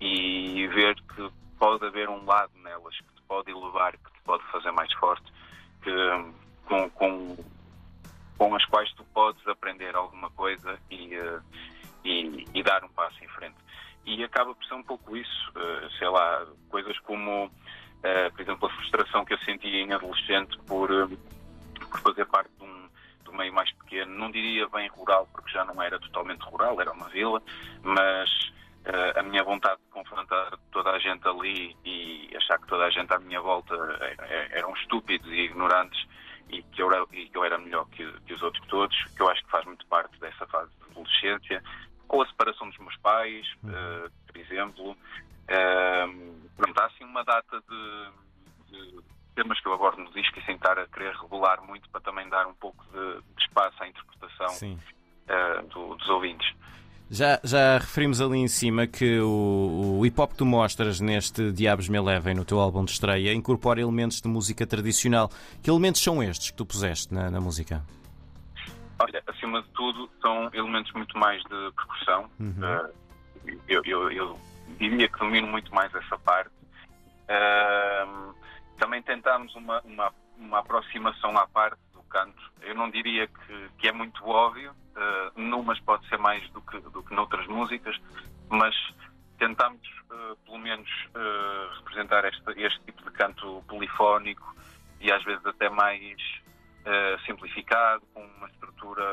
e 0.00 0.66
ver 0.68 0.96
que 1.14 1.30
pode 1.58 1.84
haver 1.86 2.08
um 2.08 2.24
lado 2.24 2.52
nelas 2.62 2.96
que 2.96 3.14
te 3.14 3.22
pode 3.28 3.50
elevar, 3.50 3.92
que 3.92 4.10
te 4.12 4.20
pode 4.24 4.44
fazer 4.44 4.70
mais 4.72 4.92
forte, 4.94 5.24
que, 5.82 5.90
com, 6.66 6.90
com, 6.90 7.36
com 8.38 8.54
as 8.54 8.64
quais 8.66 8.92
tu 8.94 9.04
podes 9.14 9.46
aprender 9.46 9.94
alguma 9.94 10.30
coisa 10.30 10.78
e, 10.90 11.16
uh, 11.18 11.42
e, 12.04 12.46
e, 12.54 12.62
dar 12.62 12.84
um 12.84 12.88
passo 12.88 13.22
em 13.22 13.28
frente. 13.28 13.56
E 14.04 14.22
acaba 14.22 14.54
por 14.54 14.64
ser 14.64 14.74
um 14.74 14.82
pouco 14.82 15.16
isso, 15.16 15.50
uh, 15.50 15.90
sei 15.98 16.08
lá, 16.08 16.46
coisas 16.68 16.98
como, 17.00 17.46
uh, 17.46 18.32
por 18.32 18.40
exemplo, 18.40 18.68
a 18.68 18.72
frustração 18.72 19.24
que 19.24 19.34
eu 19.34 19.38
senti 19.38 19.68
em 19.68 19.92
adolescente 19.92 20.56
por, 20.66 20.88
por 21.90 22.00
fazer 22.00 22.26
parte 22.26 22.50
de 22.58 22.64
um, 22.64 22.86
meio 23.36 23.52
mais 23.52 23.70
pequeno, 23.72 24.14
não 24.14 24.30
diria 24.30 24.66
bem 24.68 24.88
rural, 24.88 25.28
porque 25.32 25.52
já 25.52 25.64
não 25.64 25.80
era 25.82 25.98
totalmente 26.00 26.40
rural, 26.42 26.80
era 26.80 26.90
uma 26.90 27.08
vila, 27.08 27.42
mas 27.82 28.30
a 29.16 29.22
minha 29.22 29.42
vontade 29.42 29.80
de 29.82 29.90
confrontar 29.90 30.56
toda 30.70 30.90
a 30.90 30.98
gente 30.98 31.26
ali 31.26 31.76
e 31.84 32.30
achar 32.36 32.58
que 32.58 32.68
toda 32.68 32.84
a 32.84 32.90
gente 32.90 33.12
à 33.12 33.18
minha 33.18 33.40
volta 33.40 33.74
é, 34.00 34.16
é, 34.20 34.58
eram 34.58 34.72
estúpidos 34.74 35.28
e 35.30 35.40
ignorantes 35.40 36.06
e 36.48 36.62
que 36.62 36.82
eu 36.82 36.92
era, 36.92 37.06
que 37.06 37.30
eu 37.34 37.44
era 37.44 37.58
melhor 37.58 37.86
que, 37.86 38.10
que, 38.20 38.32
os 38.32 38.42
outros 38.42 38.64
todos, 38.68 38.96
que 39.16 39.20
eu 39.20 39.28
acho 39.28 39.42
que 39.44 39.50
faz 39.50 39.64
muito 39.64 39.84
parte 39.86 40.18
dessa 40.20 40.46
fase 40.46 40.70
de 40.78 40.90
adolescência, 40.90 41.62
ou 42.08 42.22
a 42.22 42.26
separação 42.26 42.68
dos 42.68 42.78
meus 42.78 42.96
pais, 42.98 43.46
uh, 43.64 44.10
por 44.26 44.36
exemplo. 44.36 44.92
Uh, 44.92 46.48
pronto, 46.56 46.78
há 46.80 46.86
assim 46.86 47.04
uma 47.04 47.24
data 47.24 47.60
de, 47.60 48.10
de, 48.70 49.02
temas 49.34 49.60
que 49.60 49.68
eu 49.68 49.74
abordo 49.74 50.02
no 50.02 50.12
disco 50.12 50.38
e 50.38 50.44
sem 50.44 50.54
estar 50.54 50.78
a 50.78 50.86
querer 50.86 51.14
revelar 51.14 51.60
muito 51.62 51.88
para 51.90 52.00
também 52.00 52.28
dar 52.28 52.46
um 52.46 52.54
pouco 52.54 52.84
de, 52.86 53.22
de 53.22 53.42
espaço 53.42 53.82
à 53.82 53.88
interpretação 53.88 54.68
uh, 54.68 55.66
do, 55.68 55.96
dos 55.96 56.08
ouvintes. 56.08 56.54
Já, 57.08 57.38
já 57.44 57.78
referimos 57.78 58.20
ali 58.20 58.38
em 58.38 58.48
cima 58.48 58.86
que 58.86 59.20
o, 59.20 59.98
o 60.00 60.06
hip 60.06 60.20
hop 60.20 60.32
que 60.32 60.38
tu 60.38 60.44
mostras 60.44 61.00
neste 61.00 61.52
Diabos 61.52 61.88
Me 61.88 62.00
Levem, 62.00 62.34
no 62.34 62.44
teu 62.44 62.58
álbum 62.58 62.84
de 62.84 62.90
estreia, 62.90 63.32
incorpora 63.32 63.80
elementos 63.80 64.20
de 64.20 64.28
música 64.28 64.66
tradicional. 64.66 65.30
Que 65.62 65.70
elementos 65.70 66.02
são 66.02 66.22
estes 66.22 66.50
que 66.50 66.56
tu 66.56 66.66
puseste 66.66 67.14
na, 67.14 67.30
na 67.30 67.40
música? 67.40 67.84
acima 69.46 69.62
de 69.62 69.68
tudo, 69.68 70.10
são 70.20 70.50
elementos 70.52 70.92
muito 70.92 71.16
mais 71.18 71.42
de 71.42 71.72
percussão. 71.76 72.30
Uhum. 72.40 72.54
Uh, 72.58 72.92
eu, 73.68 73.82
eu, 73.84 74.10
eu, 74.10 74.40
diria 74.78 75.08
que 75.08 75.18
domino 75.18 75.46
muito 75.46 75.72
mais 75.74 75.94
essa 75.94 76.18
parte. 76.18 76.50
Uh, 77.28 78.34
também 78.78 79.02
tentámos 79.02 79.54
uma, 79.54 79.80
uma, 79.82 80.12
uma, 80.38 80.58
aproximação 80.58 81.36
à 81.36 81.46
parte 81.46 81.78
do 81.92 82.02
canto. 82.04 82.52
Eu 82.62 82.74
não 82.74 82.90
diria 82.90 83.26
que, 83.26 83.70
que 83.78 83.88
é 83.88 83.92
muito 83.92 84.26
óbvio, 84.26 84.72
uh, 84.72 85.40
mais 86.18 86.48
do 86.50 86.60
que, 86.62 86.78
do 86.80 87.02
que 87.02 87.14
noutras 87.14 87.46
músicas, 87.46 87.96
mas 88.48 88.74
tentámos, 89.38 89.86
uh, 90.10 90.36
pelo 90.44 90.58
menos, 90.58 90.88
uh, 91.14 91.74
representar 91.78 92.24
este, 92.24 92.62
este 92.62 92.80
tipo 92.84 93.04
de 93.04 93.10
canto 93.12 93.62
polifónico 93.68 94.54
e 95.00 95.12
às 95.12 95.22
vezes 95.24 95.44
até 95.46 95.68
mais 95.68 96.16
uh, 96.82 97.20
simplificado, 97.24 98.02
com 98.14 98.24
uma 98.24 98.48
estrutura 98.48 99.04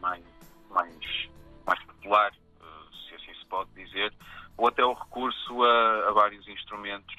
mais, 0.00 0.24
mais, 0.70 1.28
mais 1.66 1.82
popular, 1.84 2.32
se 2.32 3.14
assim 3.14 3.34
se 3.34 3.46
pode 3.46 3.70
dizer, 3.74 4.12
ou 4.56 4.68
até 4.68 4.84
o 4.84 4.92
recurso 4.92 5.62
a, 5.62 6.08
a 6.08 6.12
vários 6.12 6.46
instrumentos, 6.48 7.14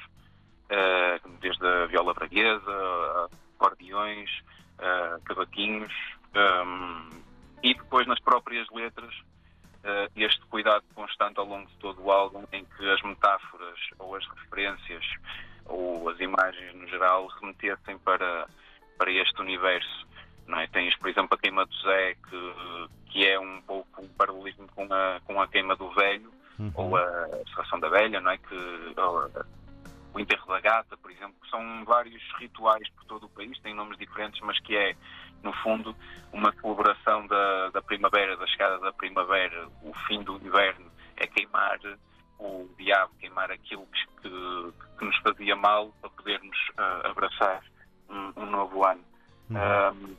desde 1.39 1.65
a 1.65 1.85
viola 1.85 2.13
braguesa, 2.13 3.29
acordeões, 3.55 4.29
cavaquinhos, 5.25 5.93
um, 6.35 7.22
e 7.63 7.73
depois 7.73 8.05
nas 8.05 8.19
próprias 8.19 8.67
letras 8.69 9.13
uh, 9.83 10.11
este 10.15 10.41
cuidado 10.47 10.83
constante 10.93 11.39
ao 11.39 11.45
longo 11.45 11.67
de 11.67 11.75
todo 11.77 12.03
o 12.03 12.11
álbum 12.11 12.43
em 12.51 12.65
que 12.65 12.89
as 12.89 13.01
metáforas 13.01 13.79
ou 13.97 14.15
as 14.15 14.27
referências 14.27 15.05
ou 15.65 16.09
as 16.09 16.19
imagens 16.19 16.75
no 16.75 16.85
geral 16.87 17.27
remetessem 17.39 17.97
para, 17.99 18.47
para 18.97 19.11
este 19.11 19.39
universo. 19.41 20.07
Não 20.45 20.59
é? 20.59 20.67
Tens, 20.67 20.93
por 20.97 21.09
exemplo, 21.09 21.29
a 21.33 21.37
queima 21.37 21.65
do 21.65 21.73
Zé, 21.77 22.15
que, 22.15 22.87
que 23.05 23.25
é 23.25 23.39
um 23.39 23.61
pouco 23.61 24.01
um 24.01 24.07
paralelismo 24.09 24.67
com 24.75 24.85
a, 24.93 25.21
com 25.25 25.41
a 25.41 25.47
queima 25.47 25.73
do 25.77 25.89
velho, 25.91 26.29
uhum. 26.59 26.71
ou 26.75 26.97
a 26.97 27.29
serração 27.47 27.79
da 27.79 27.87
velha, 27.87 28.19
não 28.19 28.29
é? 28.29 28.37
Que, 28.37 28.93
o 30.13 30.19
enterro 30.19 30.47
da 30.47 30.59
gata, 30.59 30.95
por 30.97 31.11
exemplo, 31.11 31.35
são 31.49 31.83
vários 31.85 32.21
rituais 32.39 32.87
por 32.89 33.05
todo 33.05 33.25
o 33.25 33.29
país, 33.29 33.57
têm 33.59 33.73
nomes 33.73 33.97
diferentes, 33.97 34.39
mas 34.41 34.59
que 34.59 34.75
é 34.75 34.95
no 35.43 35.53
fundo, 35.57 35.95
uma 36.31 36.53
celebração 36.53 37.27
da, 37.27 37.69
da 37.69 37.81
primavera, 37.81 38.37
da 38.37 38.47
chegada 38.47 38.79
da 38.79 38.93
primavera, 38.93 39.67
o 39.81 39.93
fim 40.07 40.23
do 40.23 40.37
inverno, 40.37 40.89
é 41.17 41.27
queimar 41.27 41.77
o 42.39 42.67
diabo, 42.77 43.13
queimar 43.19 43.51
aquilo 43.51 43.85
que, 43.87 44.21
que, 44.21 44.73
que 44.97 45.05
nos 45.05 45.17
fazia 45.17 45.55
mal 45.55 45.93
para 45.99 46.09
podermos 46.11 46.57
uh, 46.79 47.07
abraçar 47.07 47.61
um, 48.09 48.33
um, 48.37 48.45
novo 48.45 48.85
ano. 48.85 49.03
Uhum. 49.49 49.57
Um, 49.57 50.17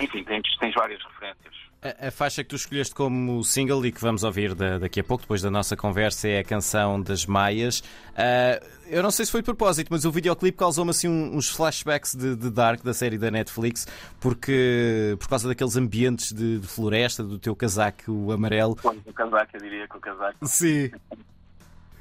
enfim, 0.00 0.24
tens, 0.24 0.56
tens 0.58 0.74
várias 0.74 1.02
referências. 1.04 1.54
A, 1.84 2.08
a, 2.08 2.10
faixa 2.10 2.42
que 2.42 2.48
tu 2.48 2.56
escolheste 2.56 2.94
como 2.94 3.44
single 3.44 3.84
e 3.84 3.92
que 3.92 4.00
vamos 4.00 4.24
ouvir 4.24 4.54
da, 4.54 4.78
daqui 4.78 5.00
a 5.00 5.04
pouco, 5.04 5.24
depois 5.24 5.42
da 5.42 5.50
nossa 5.50 5.76
conversa, 5.76 6.26
é 6.26 6.38
a 6.38 6.44
canção 6.44 6.98
das 6.98 7.26
Maias. 7.26 7.80
Uh, 7.80 8.66
eu 8.86 9.02
não 9.02 9.10
sei 9.10 9.26
se 9.26 9.30
foi 9.30 9.42
de 9.42 9.44
propósito, 9.44 9.88
mas 9.90 10.06
o 10.06 10.10
videoclipe 10.10 10.56
causou-me 10.56 10.92
assim 10.92 11.08
uns 11.08 11.50
flashbacks 11.50 12.14
de, 12.14 12.36
de, 12.36 12.50
Dark, 12.50 12.82
da 12.82 12.94
série 12.94 13.18
da 13.18 13.30
Netflix, 13.30 13.86
porque 14.18 15.14
por 15.20 15.28
causa 15.28 15.46
daqueles 15.46 15.76
ambientes 15.76 16.32
de, 16.32 16.58
de 16.58 16.66
floresta, 16.66 17.22
do 17.22 17.38
teu 17.38 17.54
casaco 17.54 18.32
amarelo. 18.32 18.78
O 19.04 19.12
casaco, 19.12 19.50
eu 19.52 19.60
diria 19.60 19.86
que 19.86 19.96
o 19.98 20.00
casaco. 20.00 20.38
Sim. 20.46 20.90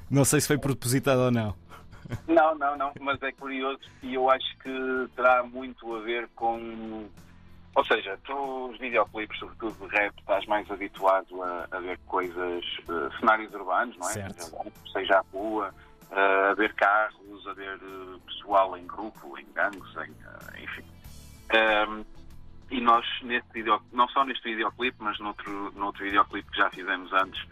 Não 0.10 0.24
sei 0.24 0.40
se 0.40 0.48
foi 0.48 0.58
propositado 0.58 1.24
ou 1.24 1.32
não. 1.32 1.54
Não, 2.26 2.56
não, 2.56 2.78
não, 2.78 2.94
mas 3.02 3.22
é 3.22 3.34
curioso 3.34 3.82
e 4.02 4.14
eu 4.14 4.30
acho 4.30 4.58
que 4.60 5.10
terá 5.14 5.44
muito 5.44 5.94
a 5.94 6.00
ver 6.02 6.30
com 6.36 7.10
ou 7.76 7.86
seja, 7.86 8.20
tu, 8.24 8.70
os 8.70 8.78
videoclipes, 8.78 9.38
sobretudo 9.40 9.88
de 9.88 9.96
rap, 9.96 10.14
estás 10.20 10.46
mais 10.46 10.70
habituado 10.70 11.42
a, 11.42 11.68
a 11.72 11.80
ver 11.80 11.98
coisas, 12.06 12.64
uh, 12.88 13.12
cenários 13.20 13.54
urbanos, 13.54 13.98
não 13.98 14.10
é? 14.10 14.14
Certo. 14.14 14.72
Seja 14.92 15.18
a 15.18 15.26
rua, 15.34 15.74
uh, 16.12 16.52
a 16.52 16.54
ver 16.54 16.74
carros, 16.76 17.48
a 17.48 17.54
ver 17.54 17.76
uh, 17.78 18.20
pessoal 18.28 18.78
em 18.78 18.86
grupo, 18.86 19.38
em 19.40 19.46
gangues, 19.54 19.96
em, 19.98 20.64
enfim. 20.64 20.84
Um, 21.52 21.58
ehm, 21.58 22.06
e 22.70 22.82
nós, 22.82 23.06
neste 23.24 23.52
video, 23.54 23.82
não 23.92 24.08
só 24.10 24.24
neste 24.24 24.44
videoclipe, 24.44 24.98
mas 25.00 25.20
noutro, 25.20 25.72
noutro 25.76 26.04
videoclipe 26.04 26.50
que 26.52 26.58
já 26.58 26.70
fizemos 26.70 27.12
antes, 27.14 27.44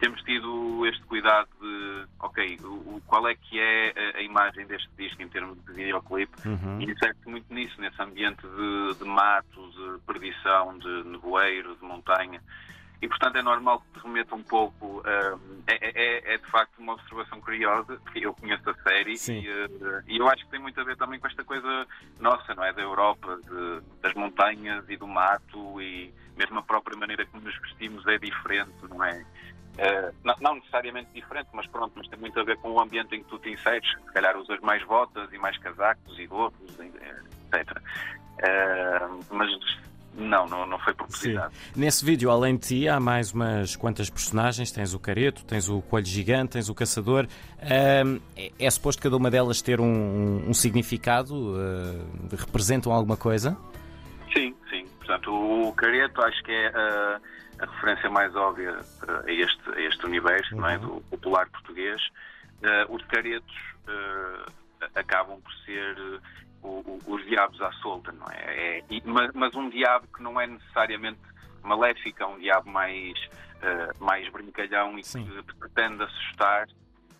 temos 0.00 0.20
tido 0.22 0.86
este 0.86 1.02
cuidado 1.04 1.48
de, 1.60 2.06
ok, 2.18 2.58
o, 2.64 3.00
qual 3.06 3.28
é 3.28 3.34
que 3.34 3.60
é 3.60 3.92
a, 4.16 4.22
imagem 4.22 4.66
deste 4.66 4.88
disco 4.96 5.22
em 5.22 5.28
termos 5.28 5.62
de 5.64 5.72
videoclipe 5.72 6.48
uhum. 6.48 6.80
e 6.80 6.90
insere 6.90 7.14
muito 7.26 7.52
nisso, 7.52 7.78
nesse 7.80 8.00
ambiente 8.02 8.42
de, 8.42 8.94
de 8.98 9.04
mato, 9.04 9.70
de 9.70 10.00
perdição, 10.06 10.78
de 10.78 11.04
nevoeiro, 11.04 11.76
de 11.76 11.84
montanha. 11.84 12.40
E, 13.02 13.08
portanto, 13.08 13.36
é 13.36 13.42
normal 13.42 13.80
que 13.80 13.98
te 13.98 14.04
remeta 14.04 14.34
um 14.34 14.42
pouco. 14.42 14.98
Uh, 15.00 15.40
é, 15.66 15.78
é, 15.80 16.34
é, 16.34 16.38
de 16.38 16.46
facto 16.46 16.78
uma 16.78 16.94
observação 16.94 17.40
curiosa, 17.40 17.98
porque 18.04 18.26
eu 18.26 18.34
conheço 18.34 18.68
a 18.68 18.74
série 18.82 19.14
e, 19.14 19.48
uh, 19.48 20.02
e, 20.06 20.18
eu 20.18 20.28
acho 20.28 20.44
que 20.44 20.50
tem 20.50 20.60
muito 20.60 20.78
a 20.78 20.84
ver 20.84 20.96
também 20.96 21.18
com 21.18 21.26
esta 21.26 21.42
coisa 21.42 21.86
nossa, 22.18 22.54
não 22.54 22.62
é? 22.62 22.72
Da 22.74 22.82
Europa, 22.82 23.38
de, 23.38 23.80
das 24.02 24.12
montanhas 24.12 24.84
e 24.88 24.98
do 24.98 25.06
mato 25.06 25.80
e 25.80 26.12
mesmo 26.36 26.58
a 26.58 26.62
própria 26.62 26.96
maneira 26.96 27.24
como 27.26 27.42
nos 27.44 27.58
vestimos 27.60 28.06
é 28.06 28.18
diferente, 28.18 28.72
não 28.88 29.02
é? 29.02 29.24
Uh, 29.80 30.14
não, 30.22 30.34
não, 30.40 30.54
necessariamente 30.56 31.08
diferente, 31.14 31.48
mas 31.54 31.66
pronto, 31.68 31.92
mas 31.96 32.06
tem 32.06 32.18
muito 32.18 32.38
a 32.38 32.44
ver 32.44 32.58
com 32.58 32.70
o 32.70 32.80
ambiente 32.80 33.16
em 33.16 33.22
que 33.22 33.30
tu 33.30 33.38
te 33.38 33.48
inseres. 33.50 33.88
Se 33.88 34.12
calhar 34.12 34.36
usas 34.36 34.60
mais 34.60 34.84
botas 34.84 35.32
e 35.32 35.38
mais 35.38 35.56
casacos 35.56 36.18
e 36.18 36.26
gorros, 36.26 36.52
etc. 36.78 37.78
Uh, 37.78 39.24
mas 39.30 39.50
não, 40.14 40.46
não, 40.46 40.66
não 40.66 40.78
foi 40.80 40.92
propositado. 40.92 41.54
Nesse 41.74 42.04
vídeo, 42.04 42.30
além 42.30 42.56
de 42.56 42.68
ti, 42.68 42.88
há 42.88 43.00
mais 43.00 43.32
umas 43.32 43.74
quantas 43.74 44.10
personagens. 44.10 44.70
Tens 44.70 44.92
o 44.92 44.98
Careto, 44.98 45.46
tens 45.46 45.66
o 45.70 45.80
Coelho 45.80 46.06
Gigante, 46.06 46.50
tens 46.50 46.68
o 46.68 46.74
Caçador. 46.74 47.24
Uh, 47.24 48.20
é, 48.36 48.52
é, 48.58 48.70
suposto 48.70 49.00
cada 49.00 49.16
uma 49.16 49.30
delas 49.30 49.62
ter 49.62 49.80
um, 49.80 49.86
um, 49.86 50.50
um 50.50 50.52
significado? 50.52 51.54
representam 52.36 52.92
alguma 52.92 53.16
coisa? 53.16 53.56
Sim, 54.36 54.54
sim. 54.68 54.84
Portanto, 54.98 55.32
o 55.32 55.72
Careto 55.72 56.20
acho 56.20 56.42
que 56.42 56.52
é 56.52 56.70
a 57.60 57.66
referência 57.66 58.10
mais 58.10 58.34
óbvia 58.34 58.80
a 59.26 59.30
este, 59.30 59.70
a 59.70 59.80
este 59.80 60.06
universo 60.06 60.54
uhum. 60.54 60.60
não 60.60 60.68
é? 60.68 60.78
Uhum. 60.78 60.86
do 60.96 61.00
popular 61.02 61.48
português. 61.50 62.00
Uh, 62.62 62.94
os 62.94 63.02
caretos 63.04 63.56
uh, 63.88 64.52
acabam 64.94 65.40
por 65.40 65.52
ser 65.64 65.98
uh, 65.98 66.20
o, 66.62 66.98
os 67.06 67.24
diabos 67.26 67.60
à 67.62 67.72
solta, 67.74 68.12
não 68.12 68.26
é? 68.30 68.78
é 68.78 68.84
e, 68.90 69.02
mas, 69.04 69.30
mas, 69.34 69.54
um 69.54 69.70
diabo 69.70 70.06
que 70.14 70.22
não 70.22 70.38
é 70.40 70.46
necessariamente 70.46 71.20
maléfico, 71.62 72.22
é 72.22 72.26
um 72.26 72.38
diabo 72.38 72.70
mais, 72.70 73.14
mais 73.98 74.26
brincalhão 74.30 74.98
e 74.98 75.04
Sim. 75.04 75.24
que 75.24 75.54
pretende 75.56 76.02
assustar 76.02 76.66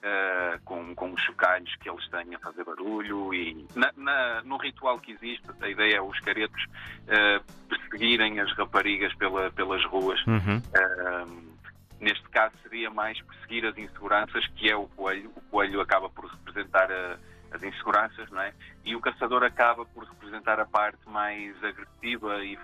Uh, 0.01 0.59
com, 0.65 0.95
com 0.95 1.13
os 1.13 1.21
chocalhos 1.21 1.77
que 1.77 1.91
eles 1.91 2.09
têm 2.09 2.35
a 2.35 2.39
fazer 2.39 2.65
barulho 2.65 3.35
e 3.35 3.67
na, 3.75 3.93
na, 3.99 4.43
no 4.45 4.57
ritual 4.57 4.99
que 4.99 5.13
existe, 5.13 5.45
a 5.61 5.69
ideia 5.69 5.97
é 5.97 6.01
os 6.01 6.19
caretos 6.21 6.65
uh, 6.65 7.45
perseguirem 7.69 8.41
as 8.41 8.51
raparigas 8.55 9.15
pela, 9.17 9.51
pelas 9.51 9.85
ruas. 9.85 10.19
Uhum. 10.27 10.57
Uh, 10.57 11.55
neste 12.01 12.27
caso 12.31 12.55
seria 12.63 12.89
mais 12.89 13.21
perseguir 13.21 13.67
as 13.67 13.77
inseguranças, 13.77 14.47
que 14.57 14.71
é 14.71 14.75
o 14.75 14.87
coelho. 14.89 15.31
O 15.37 15.41
coelho 15.51 15.83
acaba 15.83 16.09
por 16.09 16.31
representar 16.31 16.91
a, 16.91 17.19
as 17.55 17.63
inseguranças, 17.63 18.31
não 18.31 18.41
é? 18.41 18.55
E 18.87 18.97
o 18.97 19.01
caçador 19.01 19.43
acaba 19.43 19.85
por 19.85 20.05
representar 20.05 20.59
a 20.59 20.65
parte 20.65 21.07
mais 21.11 21.63
agressiva 21.63 22.43
e 22.43 22.59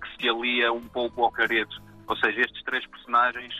que 0.00 0.22
se 0.22 0.28
alia 0.28 0.72
um 0.72 0.86
pouco 0.86 1.24
ao 1.24 1.32
careto. 1.32 1.82
Ou 2.06 2.16
seja, 2.18 2.42
estes 2.42 2.62
três 2.62 2.86
personagens 2.86 3.52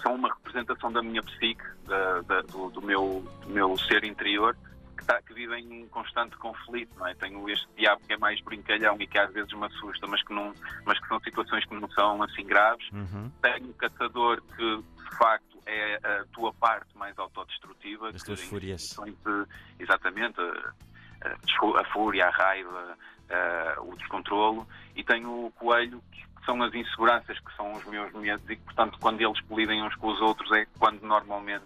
são 0.00 0.14
uma 0.14 0.28
representação 0.28 0.92
da 0.92 1.02
minha 1.02 1.22
psique, 1.22 1.64
da, 1.86 2.20
da, 2.22 2.40
do, 2.42 2.70
do, 2.70 2.82
meu, 2.82 3.24
do 3.42 3.48
meu 3.48 3.76
ser 3.78 4.04
interior, 4.04 4.56
que, 4.96 5.04
tá, 5.04 5.20
que 5.22 5.34
vive 5.34 5.56
em 5.56 5.86
constante 5.88 6.36
conflito, 6.36 6.92
não 6.98 7.06
é? 7.06 7.14
Tenho 7.14 7.48
este 7.48 7.68
diabo 7.76 8.02
que 8.06 8.12
é 8.12 8.16
mais 8.16 8.40
brincalhão 8.40 8.96
e 9.00 9.06
que 9.06 9.18
às 9.18 9.32
vezes 9.32 9.52
me 9.52 9.66
assusta, 9.66 10.06
mas 10.06 10.22
que, 10.22 10.32
não, 10.32 10.52
mas 10.84 10.98
que 11.00 11.08
são 11.08 11.20
situações 11.20 11.64
que 11.66 11.74
não 11.74 11.88
são 11.90 12.22
assim 12.22 12.44
graves. 12.44 12.88
Uhum. 12.92 13.30
Tenho 13.42 13.70
o 13.70 13.74
caçador 13.74 14.42
que, 14.56 14.76
de 14.76 15.16
facto, 15.16 15.54
é 15.66 15.96
a 15.96 16.24
tua 16.32 16.52
parte 16.54 16.96
mais 16.96 17.18
autodestrutiva. 17.18 18.10
As 18.10 18.22
tuas 18.22 18.40
fúrias. 18.42 18.96
De, 19.04 19.46
exatamente. 19.78 20.40
A, 20.40 21.28
a, 21.28 21.80
a, 21.80 21.84
fúria, 21.92 22.26
a 22.26 22.30
raiva, 22.30 22.98
a, 23.30 23.80
o 23.80 23.96
descontrolo. 23.96 24.66
E 24.94 25.02
tenho 25.02 25.46
o 25.46 25.50
coelho 25.52 26.02
que 26.12 26.24
são 26.44 26.62
as 26.62 26.74
inseguranças 26.74 27.38
que 27.38 27.56
são 27.56 27.72
os 27.72 27.84
meus 27.86 28.12
medos 28.12 28.44
e 28.48 28.56
que, 28.56 28.62
portanto, 28.62 28.98
quando 29.00 29.20
eles 29.20 29.40
colidem 29.42 29.82
uns 29.82 29.94
com 29.96 30.08
os 30.08 30.20
outros 30.20 30.50
é 30.52 30.66
quando 30.78 31.02
normalmente 31.02 31.64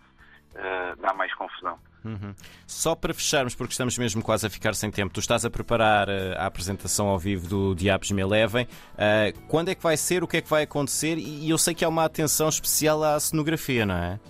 uh, 0.54 1.00
dá 1.00 1.12
mais 1.14 1.34
confusão. 1.34 1.78
Uhum. 2.04 2.34
Só 2.66 2.94
para 2.94 3.12
fecharmos, 3.12 3.54
porque 3.54 3.72
estamos 3.72 3.98
mesmo 3.98 4.22
quase 4.22 4.46
a 4.46 4.50
ficar 4.50 4.74
sem 4.74 4.90
tempo, 4.90 5.12
tu 5.12 5.20
estás 5.20 5.44
a 5.44 5.50
preparar 5.50 6.08
uh, 6.08 6.12
a 6.38 6.46
apresentação 6.46 7.08
ao 7.08 7.18
vivo 7.18 7.48
do 7.48 7.74
Diabos 7.74 8.10
Me 8.12 8.24
Levem. 8.24 8.66
Uh, 8.94 9.38
quando 9.48 9.68
é 9.68 9.74
que 9.74 9.82
vai 9.82 9.96
ser? 9.96 10.22
O 10.22 10.28
que 10.28 10.38
é 10.38 10.40
que 10.40 10.48
vai 10.48 10.62
acontecer? 10.62 11.18
E 11.18 11.50
eu 11.50 11.58
sei 11.58 11.74
que 11.74 11.84
há 11.84 11.88
uma 11.88 12.04
atenção 12.04 12.48
especial 12.48 13.02
à 13.02 13.18
cenografia, 13.18 13.84
não 13.84 13.96
é? 13.96 14.20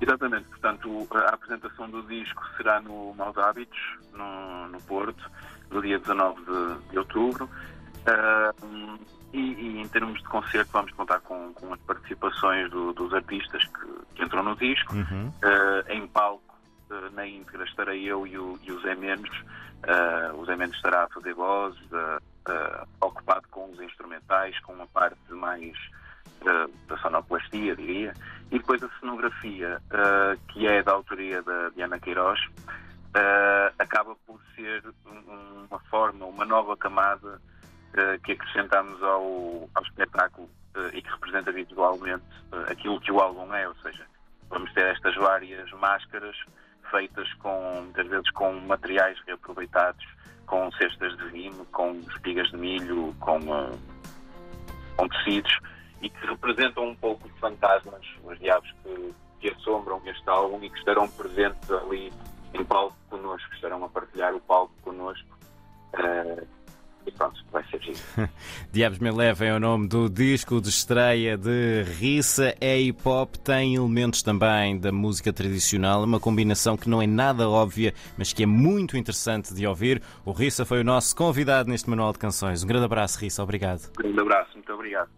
Exatamente, 0.00 0.44
portanto, 0.44 1.08
a 1.12 1.34
apresentação 1.34 1.90
do 1.90 2.02
disco 2.02 2.40
será 2.56 2.80
no 2.80 3.12
Maus 3.14 3.36
Hábitos, 3.36 3.78
no, 4.12 4.68
no 4.68 4.80
Porto, 4.82 5.28
no 5.70 5.82
dia 5.82 5.98
19 5.98 6.40
de, 6.44 6.90
de 6.90 6.98
outubro. 6.98 7.50
Uh, 8.06 8.98
e, 9.32 9.38
e, 9.38 9.80
em 9.80 9.88
termos 9.88 10.18
de 10.18 10.28
concerto, 10.28 10.70
vamos 10.72 10.92
contar 10.92 11.20
com, 11.20 11.52
com 11.54 11.72
as 11.72 11.80
participações 11.80 12.70
do, 12.70 12.92
dos 12.92 13.12
artistas 13.12 13.62
que, 13.64 14.14
que, 14.14 14.24
entram 14.24 14.42
no 14.42 14.56
disco. 14.56 14.94
Uhum. 14.94 15.28
Uh, 15.28 15.92
em 15.92 16.06
palco, 16.06 16.54
uh, 16.90 17.10
na 17.14 17.26
íntegra, 17.26 17.64
estarei 17.64 18.04
eu 18.04 18.26
e 18.26 18.38
o, 18.38 18.58
e 18.62 18.72
o 18.72 18.80
Zé 18.80 18.94
Mendes. 18.94 19.36
o 20.34 20.44
Zé 20.46 20.56
Mendes 20.56 20.76
estará 20.76 21.04
a 21.04 21.08
fazer 21.08 21.34
vozes, 21.34 21.88
ocupado 23.00 23.46
com 23.50 23.70
os 23.70 23.80
instrumentais, 23.80 24.58
com 24.60 24.72
uma 24.72 24.86
parte 24.86 25.18
mais 25.30 25.76
da, 26.44 26.68
da 26.86 26.96
sonoplastia, 26.98 27.76
diria, 27.76 28.14
e 28.50 28.58
depois 28.58 28.82
a 28.82 28.88
cenografia, 29.00 29.80
uh, 29.86 30.38
que 30.48 30.66
é 30.66 30.82
da 30.82 30.92
autoria 30.92 31.42
da 31.42 31.68
Diana 31.70 31.98
Queiroz, 31.98 32.40
uh, 32.46 33.74
acaba 33.78 34.14
por 34.26 34.40
ser 34.54 34.82
um, 35.06 35.66
uma 35.68 35.78
forma, 35.90 36.24
uma 36.24 36.44
nova 36.44 36.76
camada 36.76 37.28
uh, 37.36 37.57
que 38.24 38.32
acrescentamos 38.32 39.02
ao, 39.02 39.68
ao 39.74 39.82
espetáculo 39.82 40.48
e 40.92 41.02
que 41.02 41.10
representa 41.10 41.50
visualmente 41.52 42.24
aquilo 42.70 43.00
que 43.00 43.10
o 43.10 43.20
álbum 43.20 43.52
é, 43.54 43.66
ou 43.66 43.74
seja, 43.76 44.06
vamos 44.48 44.72
ter 44.72 44.86
estas 44.86 45.14
várias 45.16 45.70
máscaras 45.72 46.36
feitas 46.90 47.32
com, 47.34 47.82
muitas 47.82 48.06
vezes 48.06 48.30
com 48.30 48.52
materiais 48.60 49.18
reaproveitados, 49.26 50.04
com 50.46 50.70
cestas 50.72 51.16
de 51.18 51.24
vinho, 51.28 51.64
com 51.66 51.92
espigas 52.08 52.48
de 52.50 52.56
milho, 52.56 53.14
com, 53.20 53.38
com 54.96 55.08
tecidos, 55.08 55.58
e 56.00 56.08
que 56.08 56.26
representam 56.26 56.88
um 56.88 56.94
pouco 56.94 57.28
os 57.28 57.38
fantasmas, 57.38 58.06
os 58.24 58.38
diabos 58.38 58.72
que, 58.82 59.14
que 59.40 59.50
assombram 59.50 60.00
este 60.06 60.28
álbum 60.28 60.62
e 60.62 60.70
que 60.70 60.78
estarão 60.78 61.08
presentes 61.08 61.70
ali 61.70 62.12
em 62.54 62.64
palco 62.64 62.96
connosco, 63.10 63.52
estarão 63.54 63.84
a 63.84 63.88
partilhar 63.88 64.34
o 64.34 64.40
palco 64.40 64.72
connosco. 64.82 65.28
Uh, 65.94 66.46
e 67.08 67.12
pronto, 67.12 67.44
vai 67.50 67.64
ser 67.64 67.80
giro. 67.80 67.98
Diabos 68.70 68.98
Me 68.98 69.10
Levem 69.10 69.48
é 69.48 69.54
o 69.54 69.60
nome 69.60 69.88
do 69.88 70.08
disco 70.08 70.60
de 70.60 70.68
estreia 70.68 71.36
de 71.36 71.82
Rissa. 71.82 72.54
É 72.60 72.78
hip 72.78 73.00
hop, 73.04 73.36
tem 73.36 73.74
elementos 73.74 74.22
também 74.22 74.78
da 74.78 74.92
música 74.92 75.32
tradicional, 75.32 76.04
uma 76.04 76.20
combinação 76.20 76.76
que 76.76 76.88
não 76.88 77.00
é 77.00 77.06
nada 77.06 77.48
óbvia, 77.48 77.94
mas 78.16 78.32
que 78.32 78.42
é 78.42 78.46
muito 78.46 78.96
interessante 78.96 79.54
de 79.54 79.66
ouvir. 79.66 80.02
O 80.24 80.32
Rissa 80.32 80.64
foi 80.64 80.80
o 80.80 80.84
nosso 80.84 81.16
convidado 81.16 81.70
neste 81.70 81.88
Manual 81.88 82.12
de 82.12 82.18
Canções. 82.18 82.62
Um 82.62 82.66
grande 82.66 82.84
abraço, 82.84 83.18
Rissa. 83.18 83.42
Obrigado. 83.42 83.90
Um 83.98 84.02
grande 84.02 84.20
abraço, 84.20 84.50
muito 84.54 84.72
obrigado. 84.72 85.08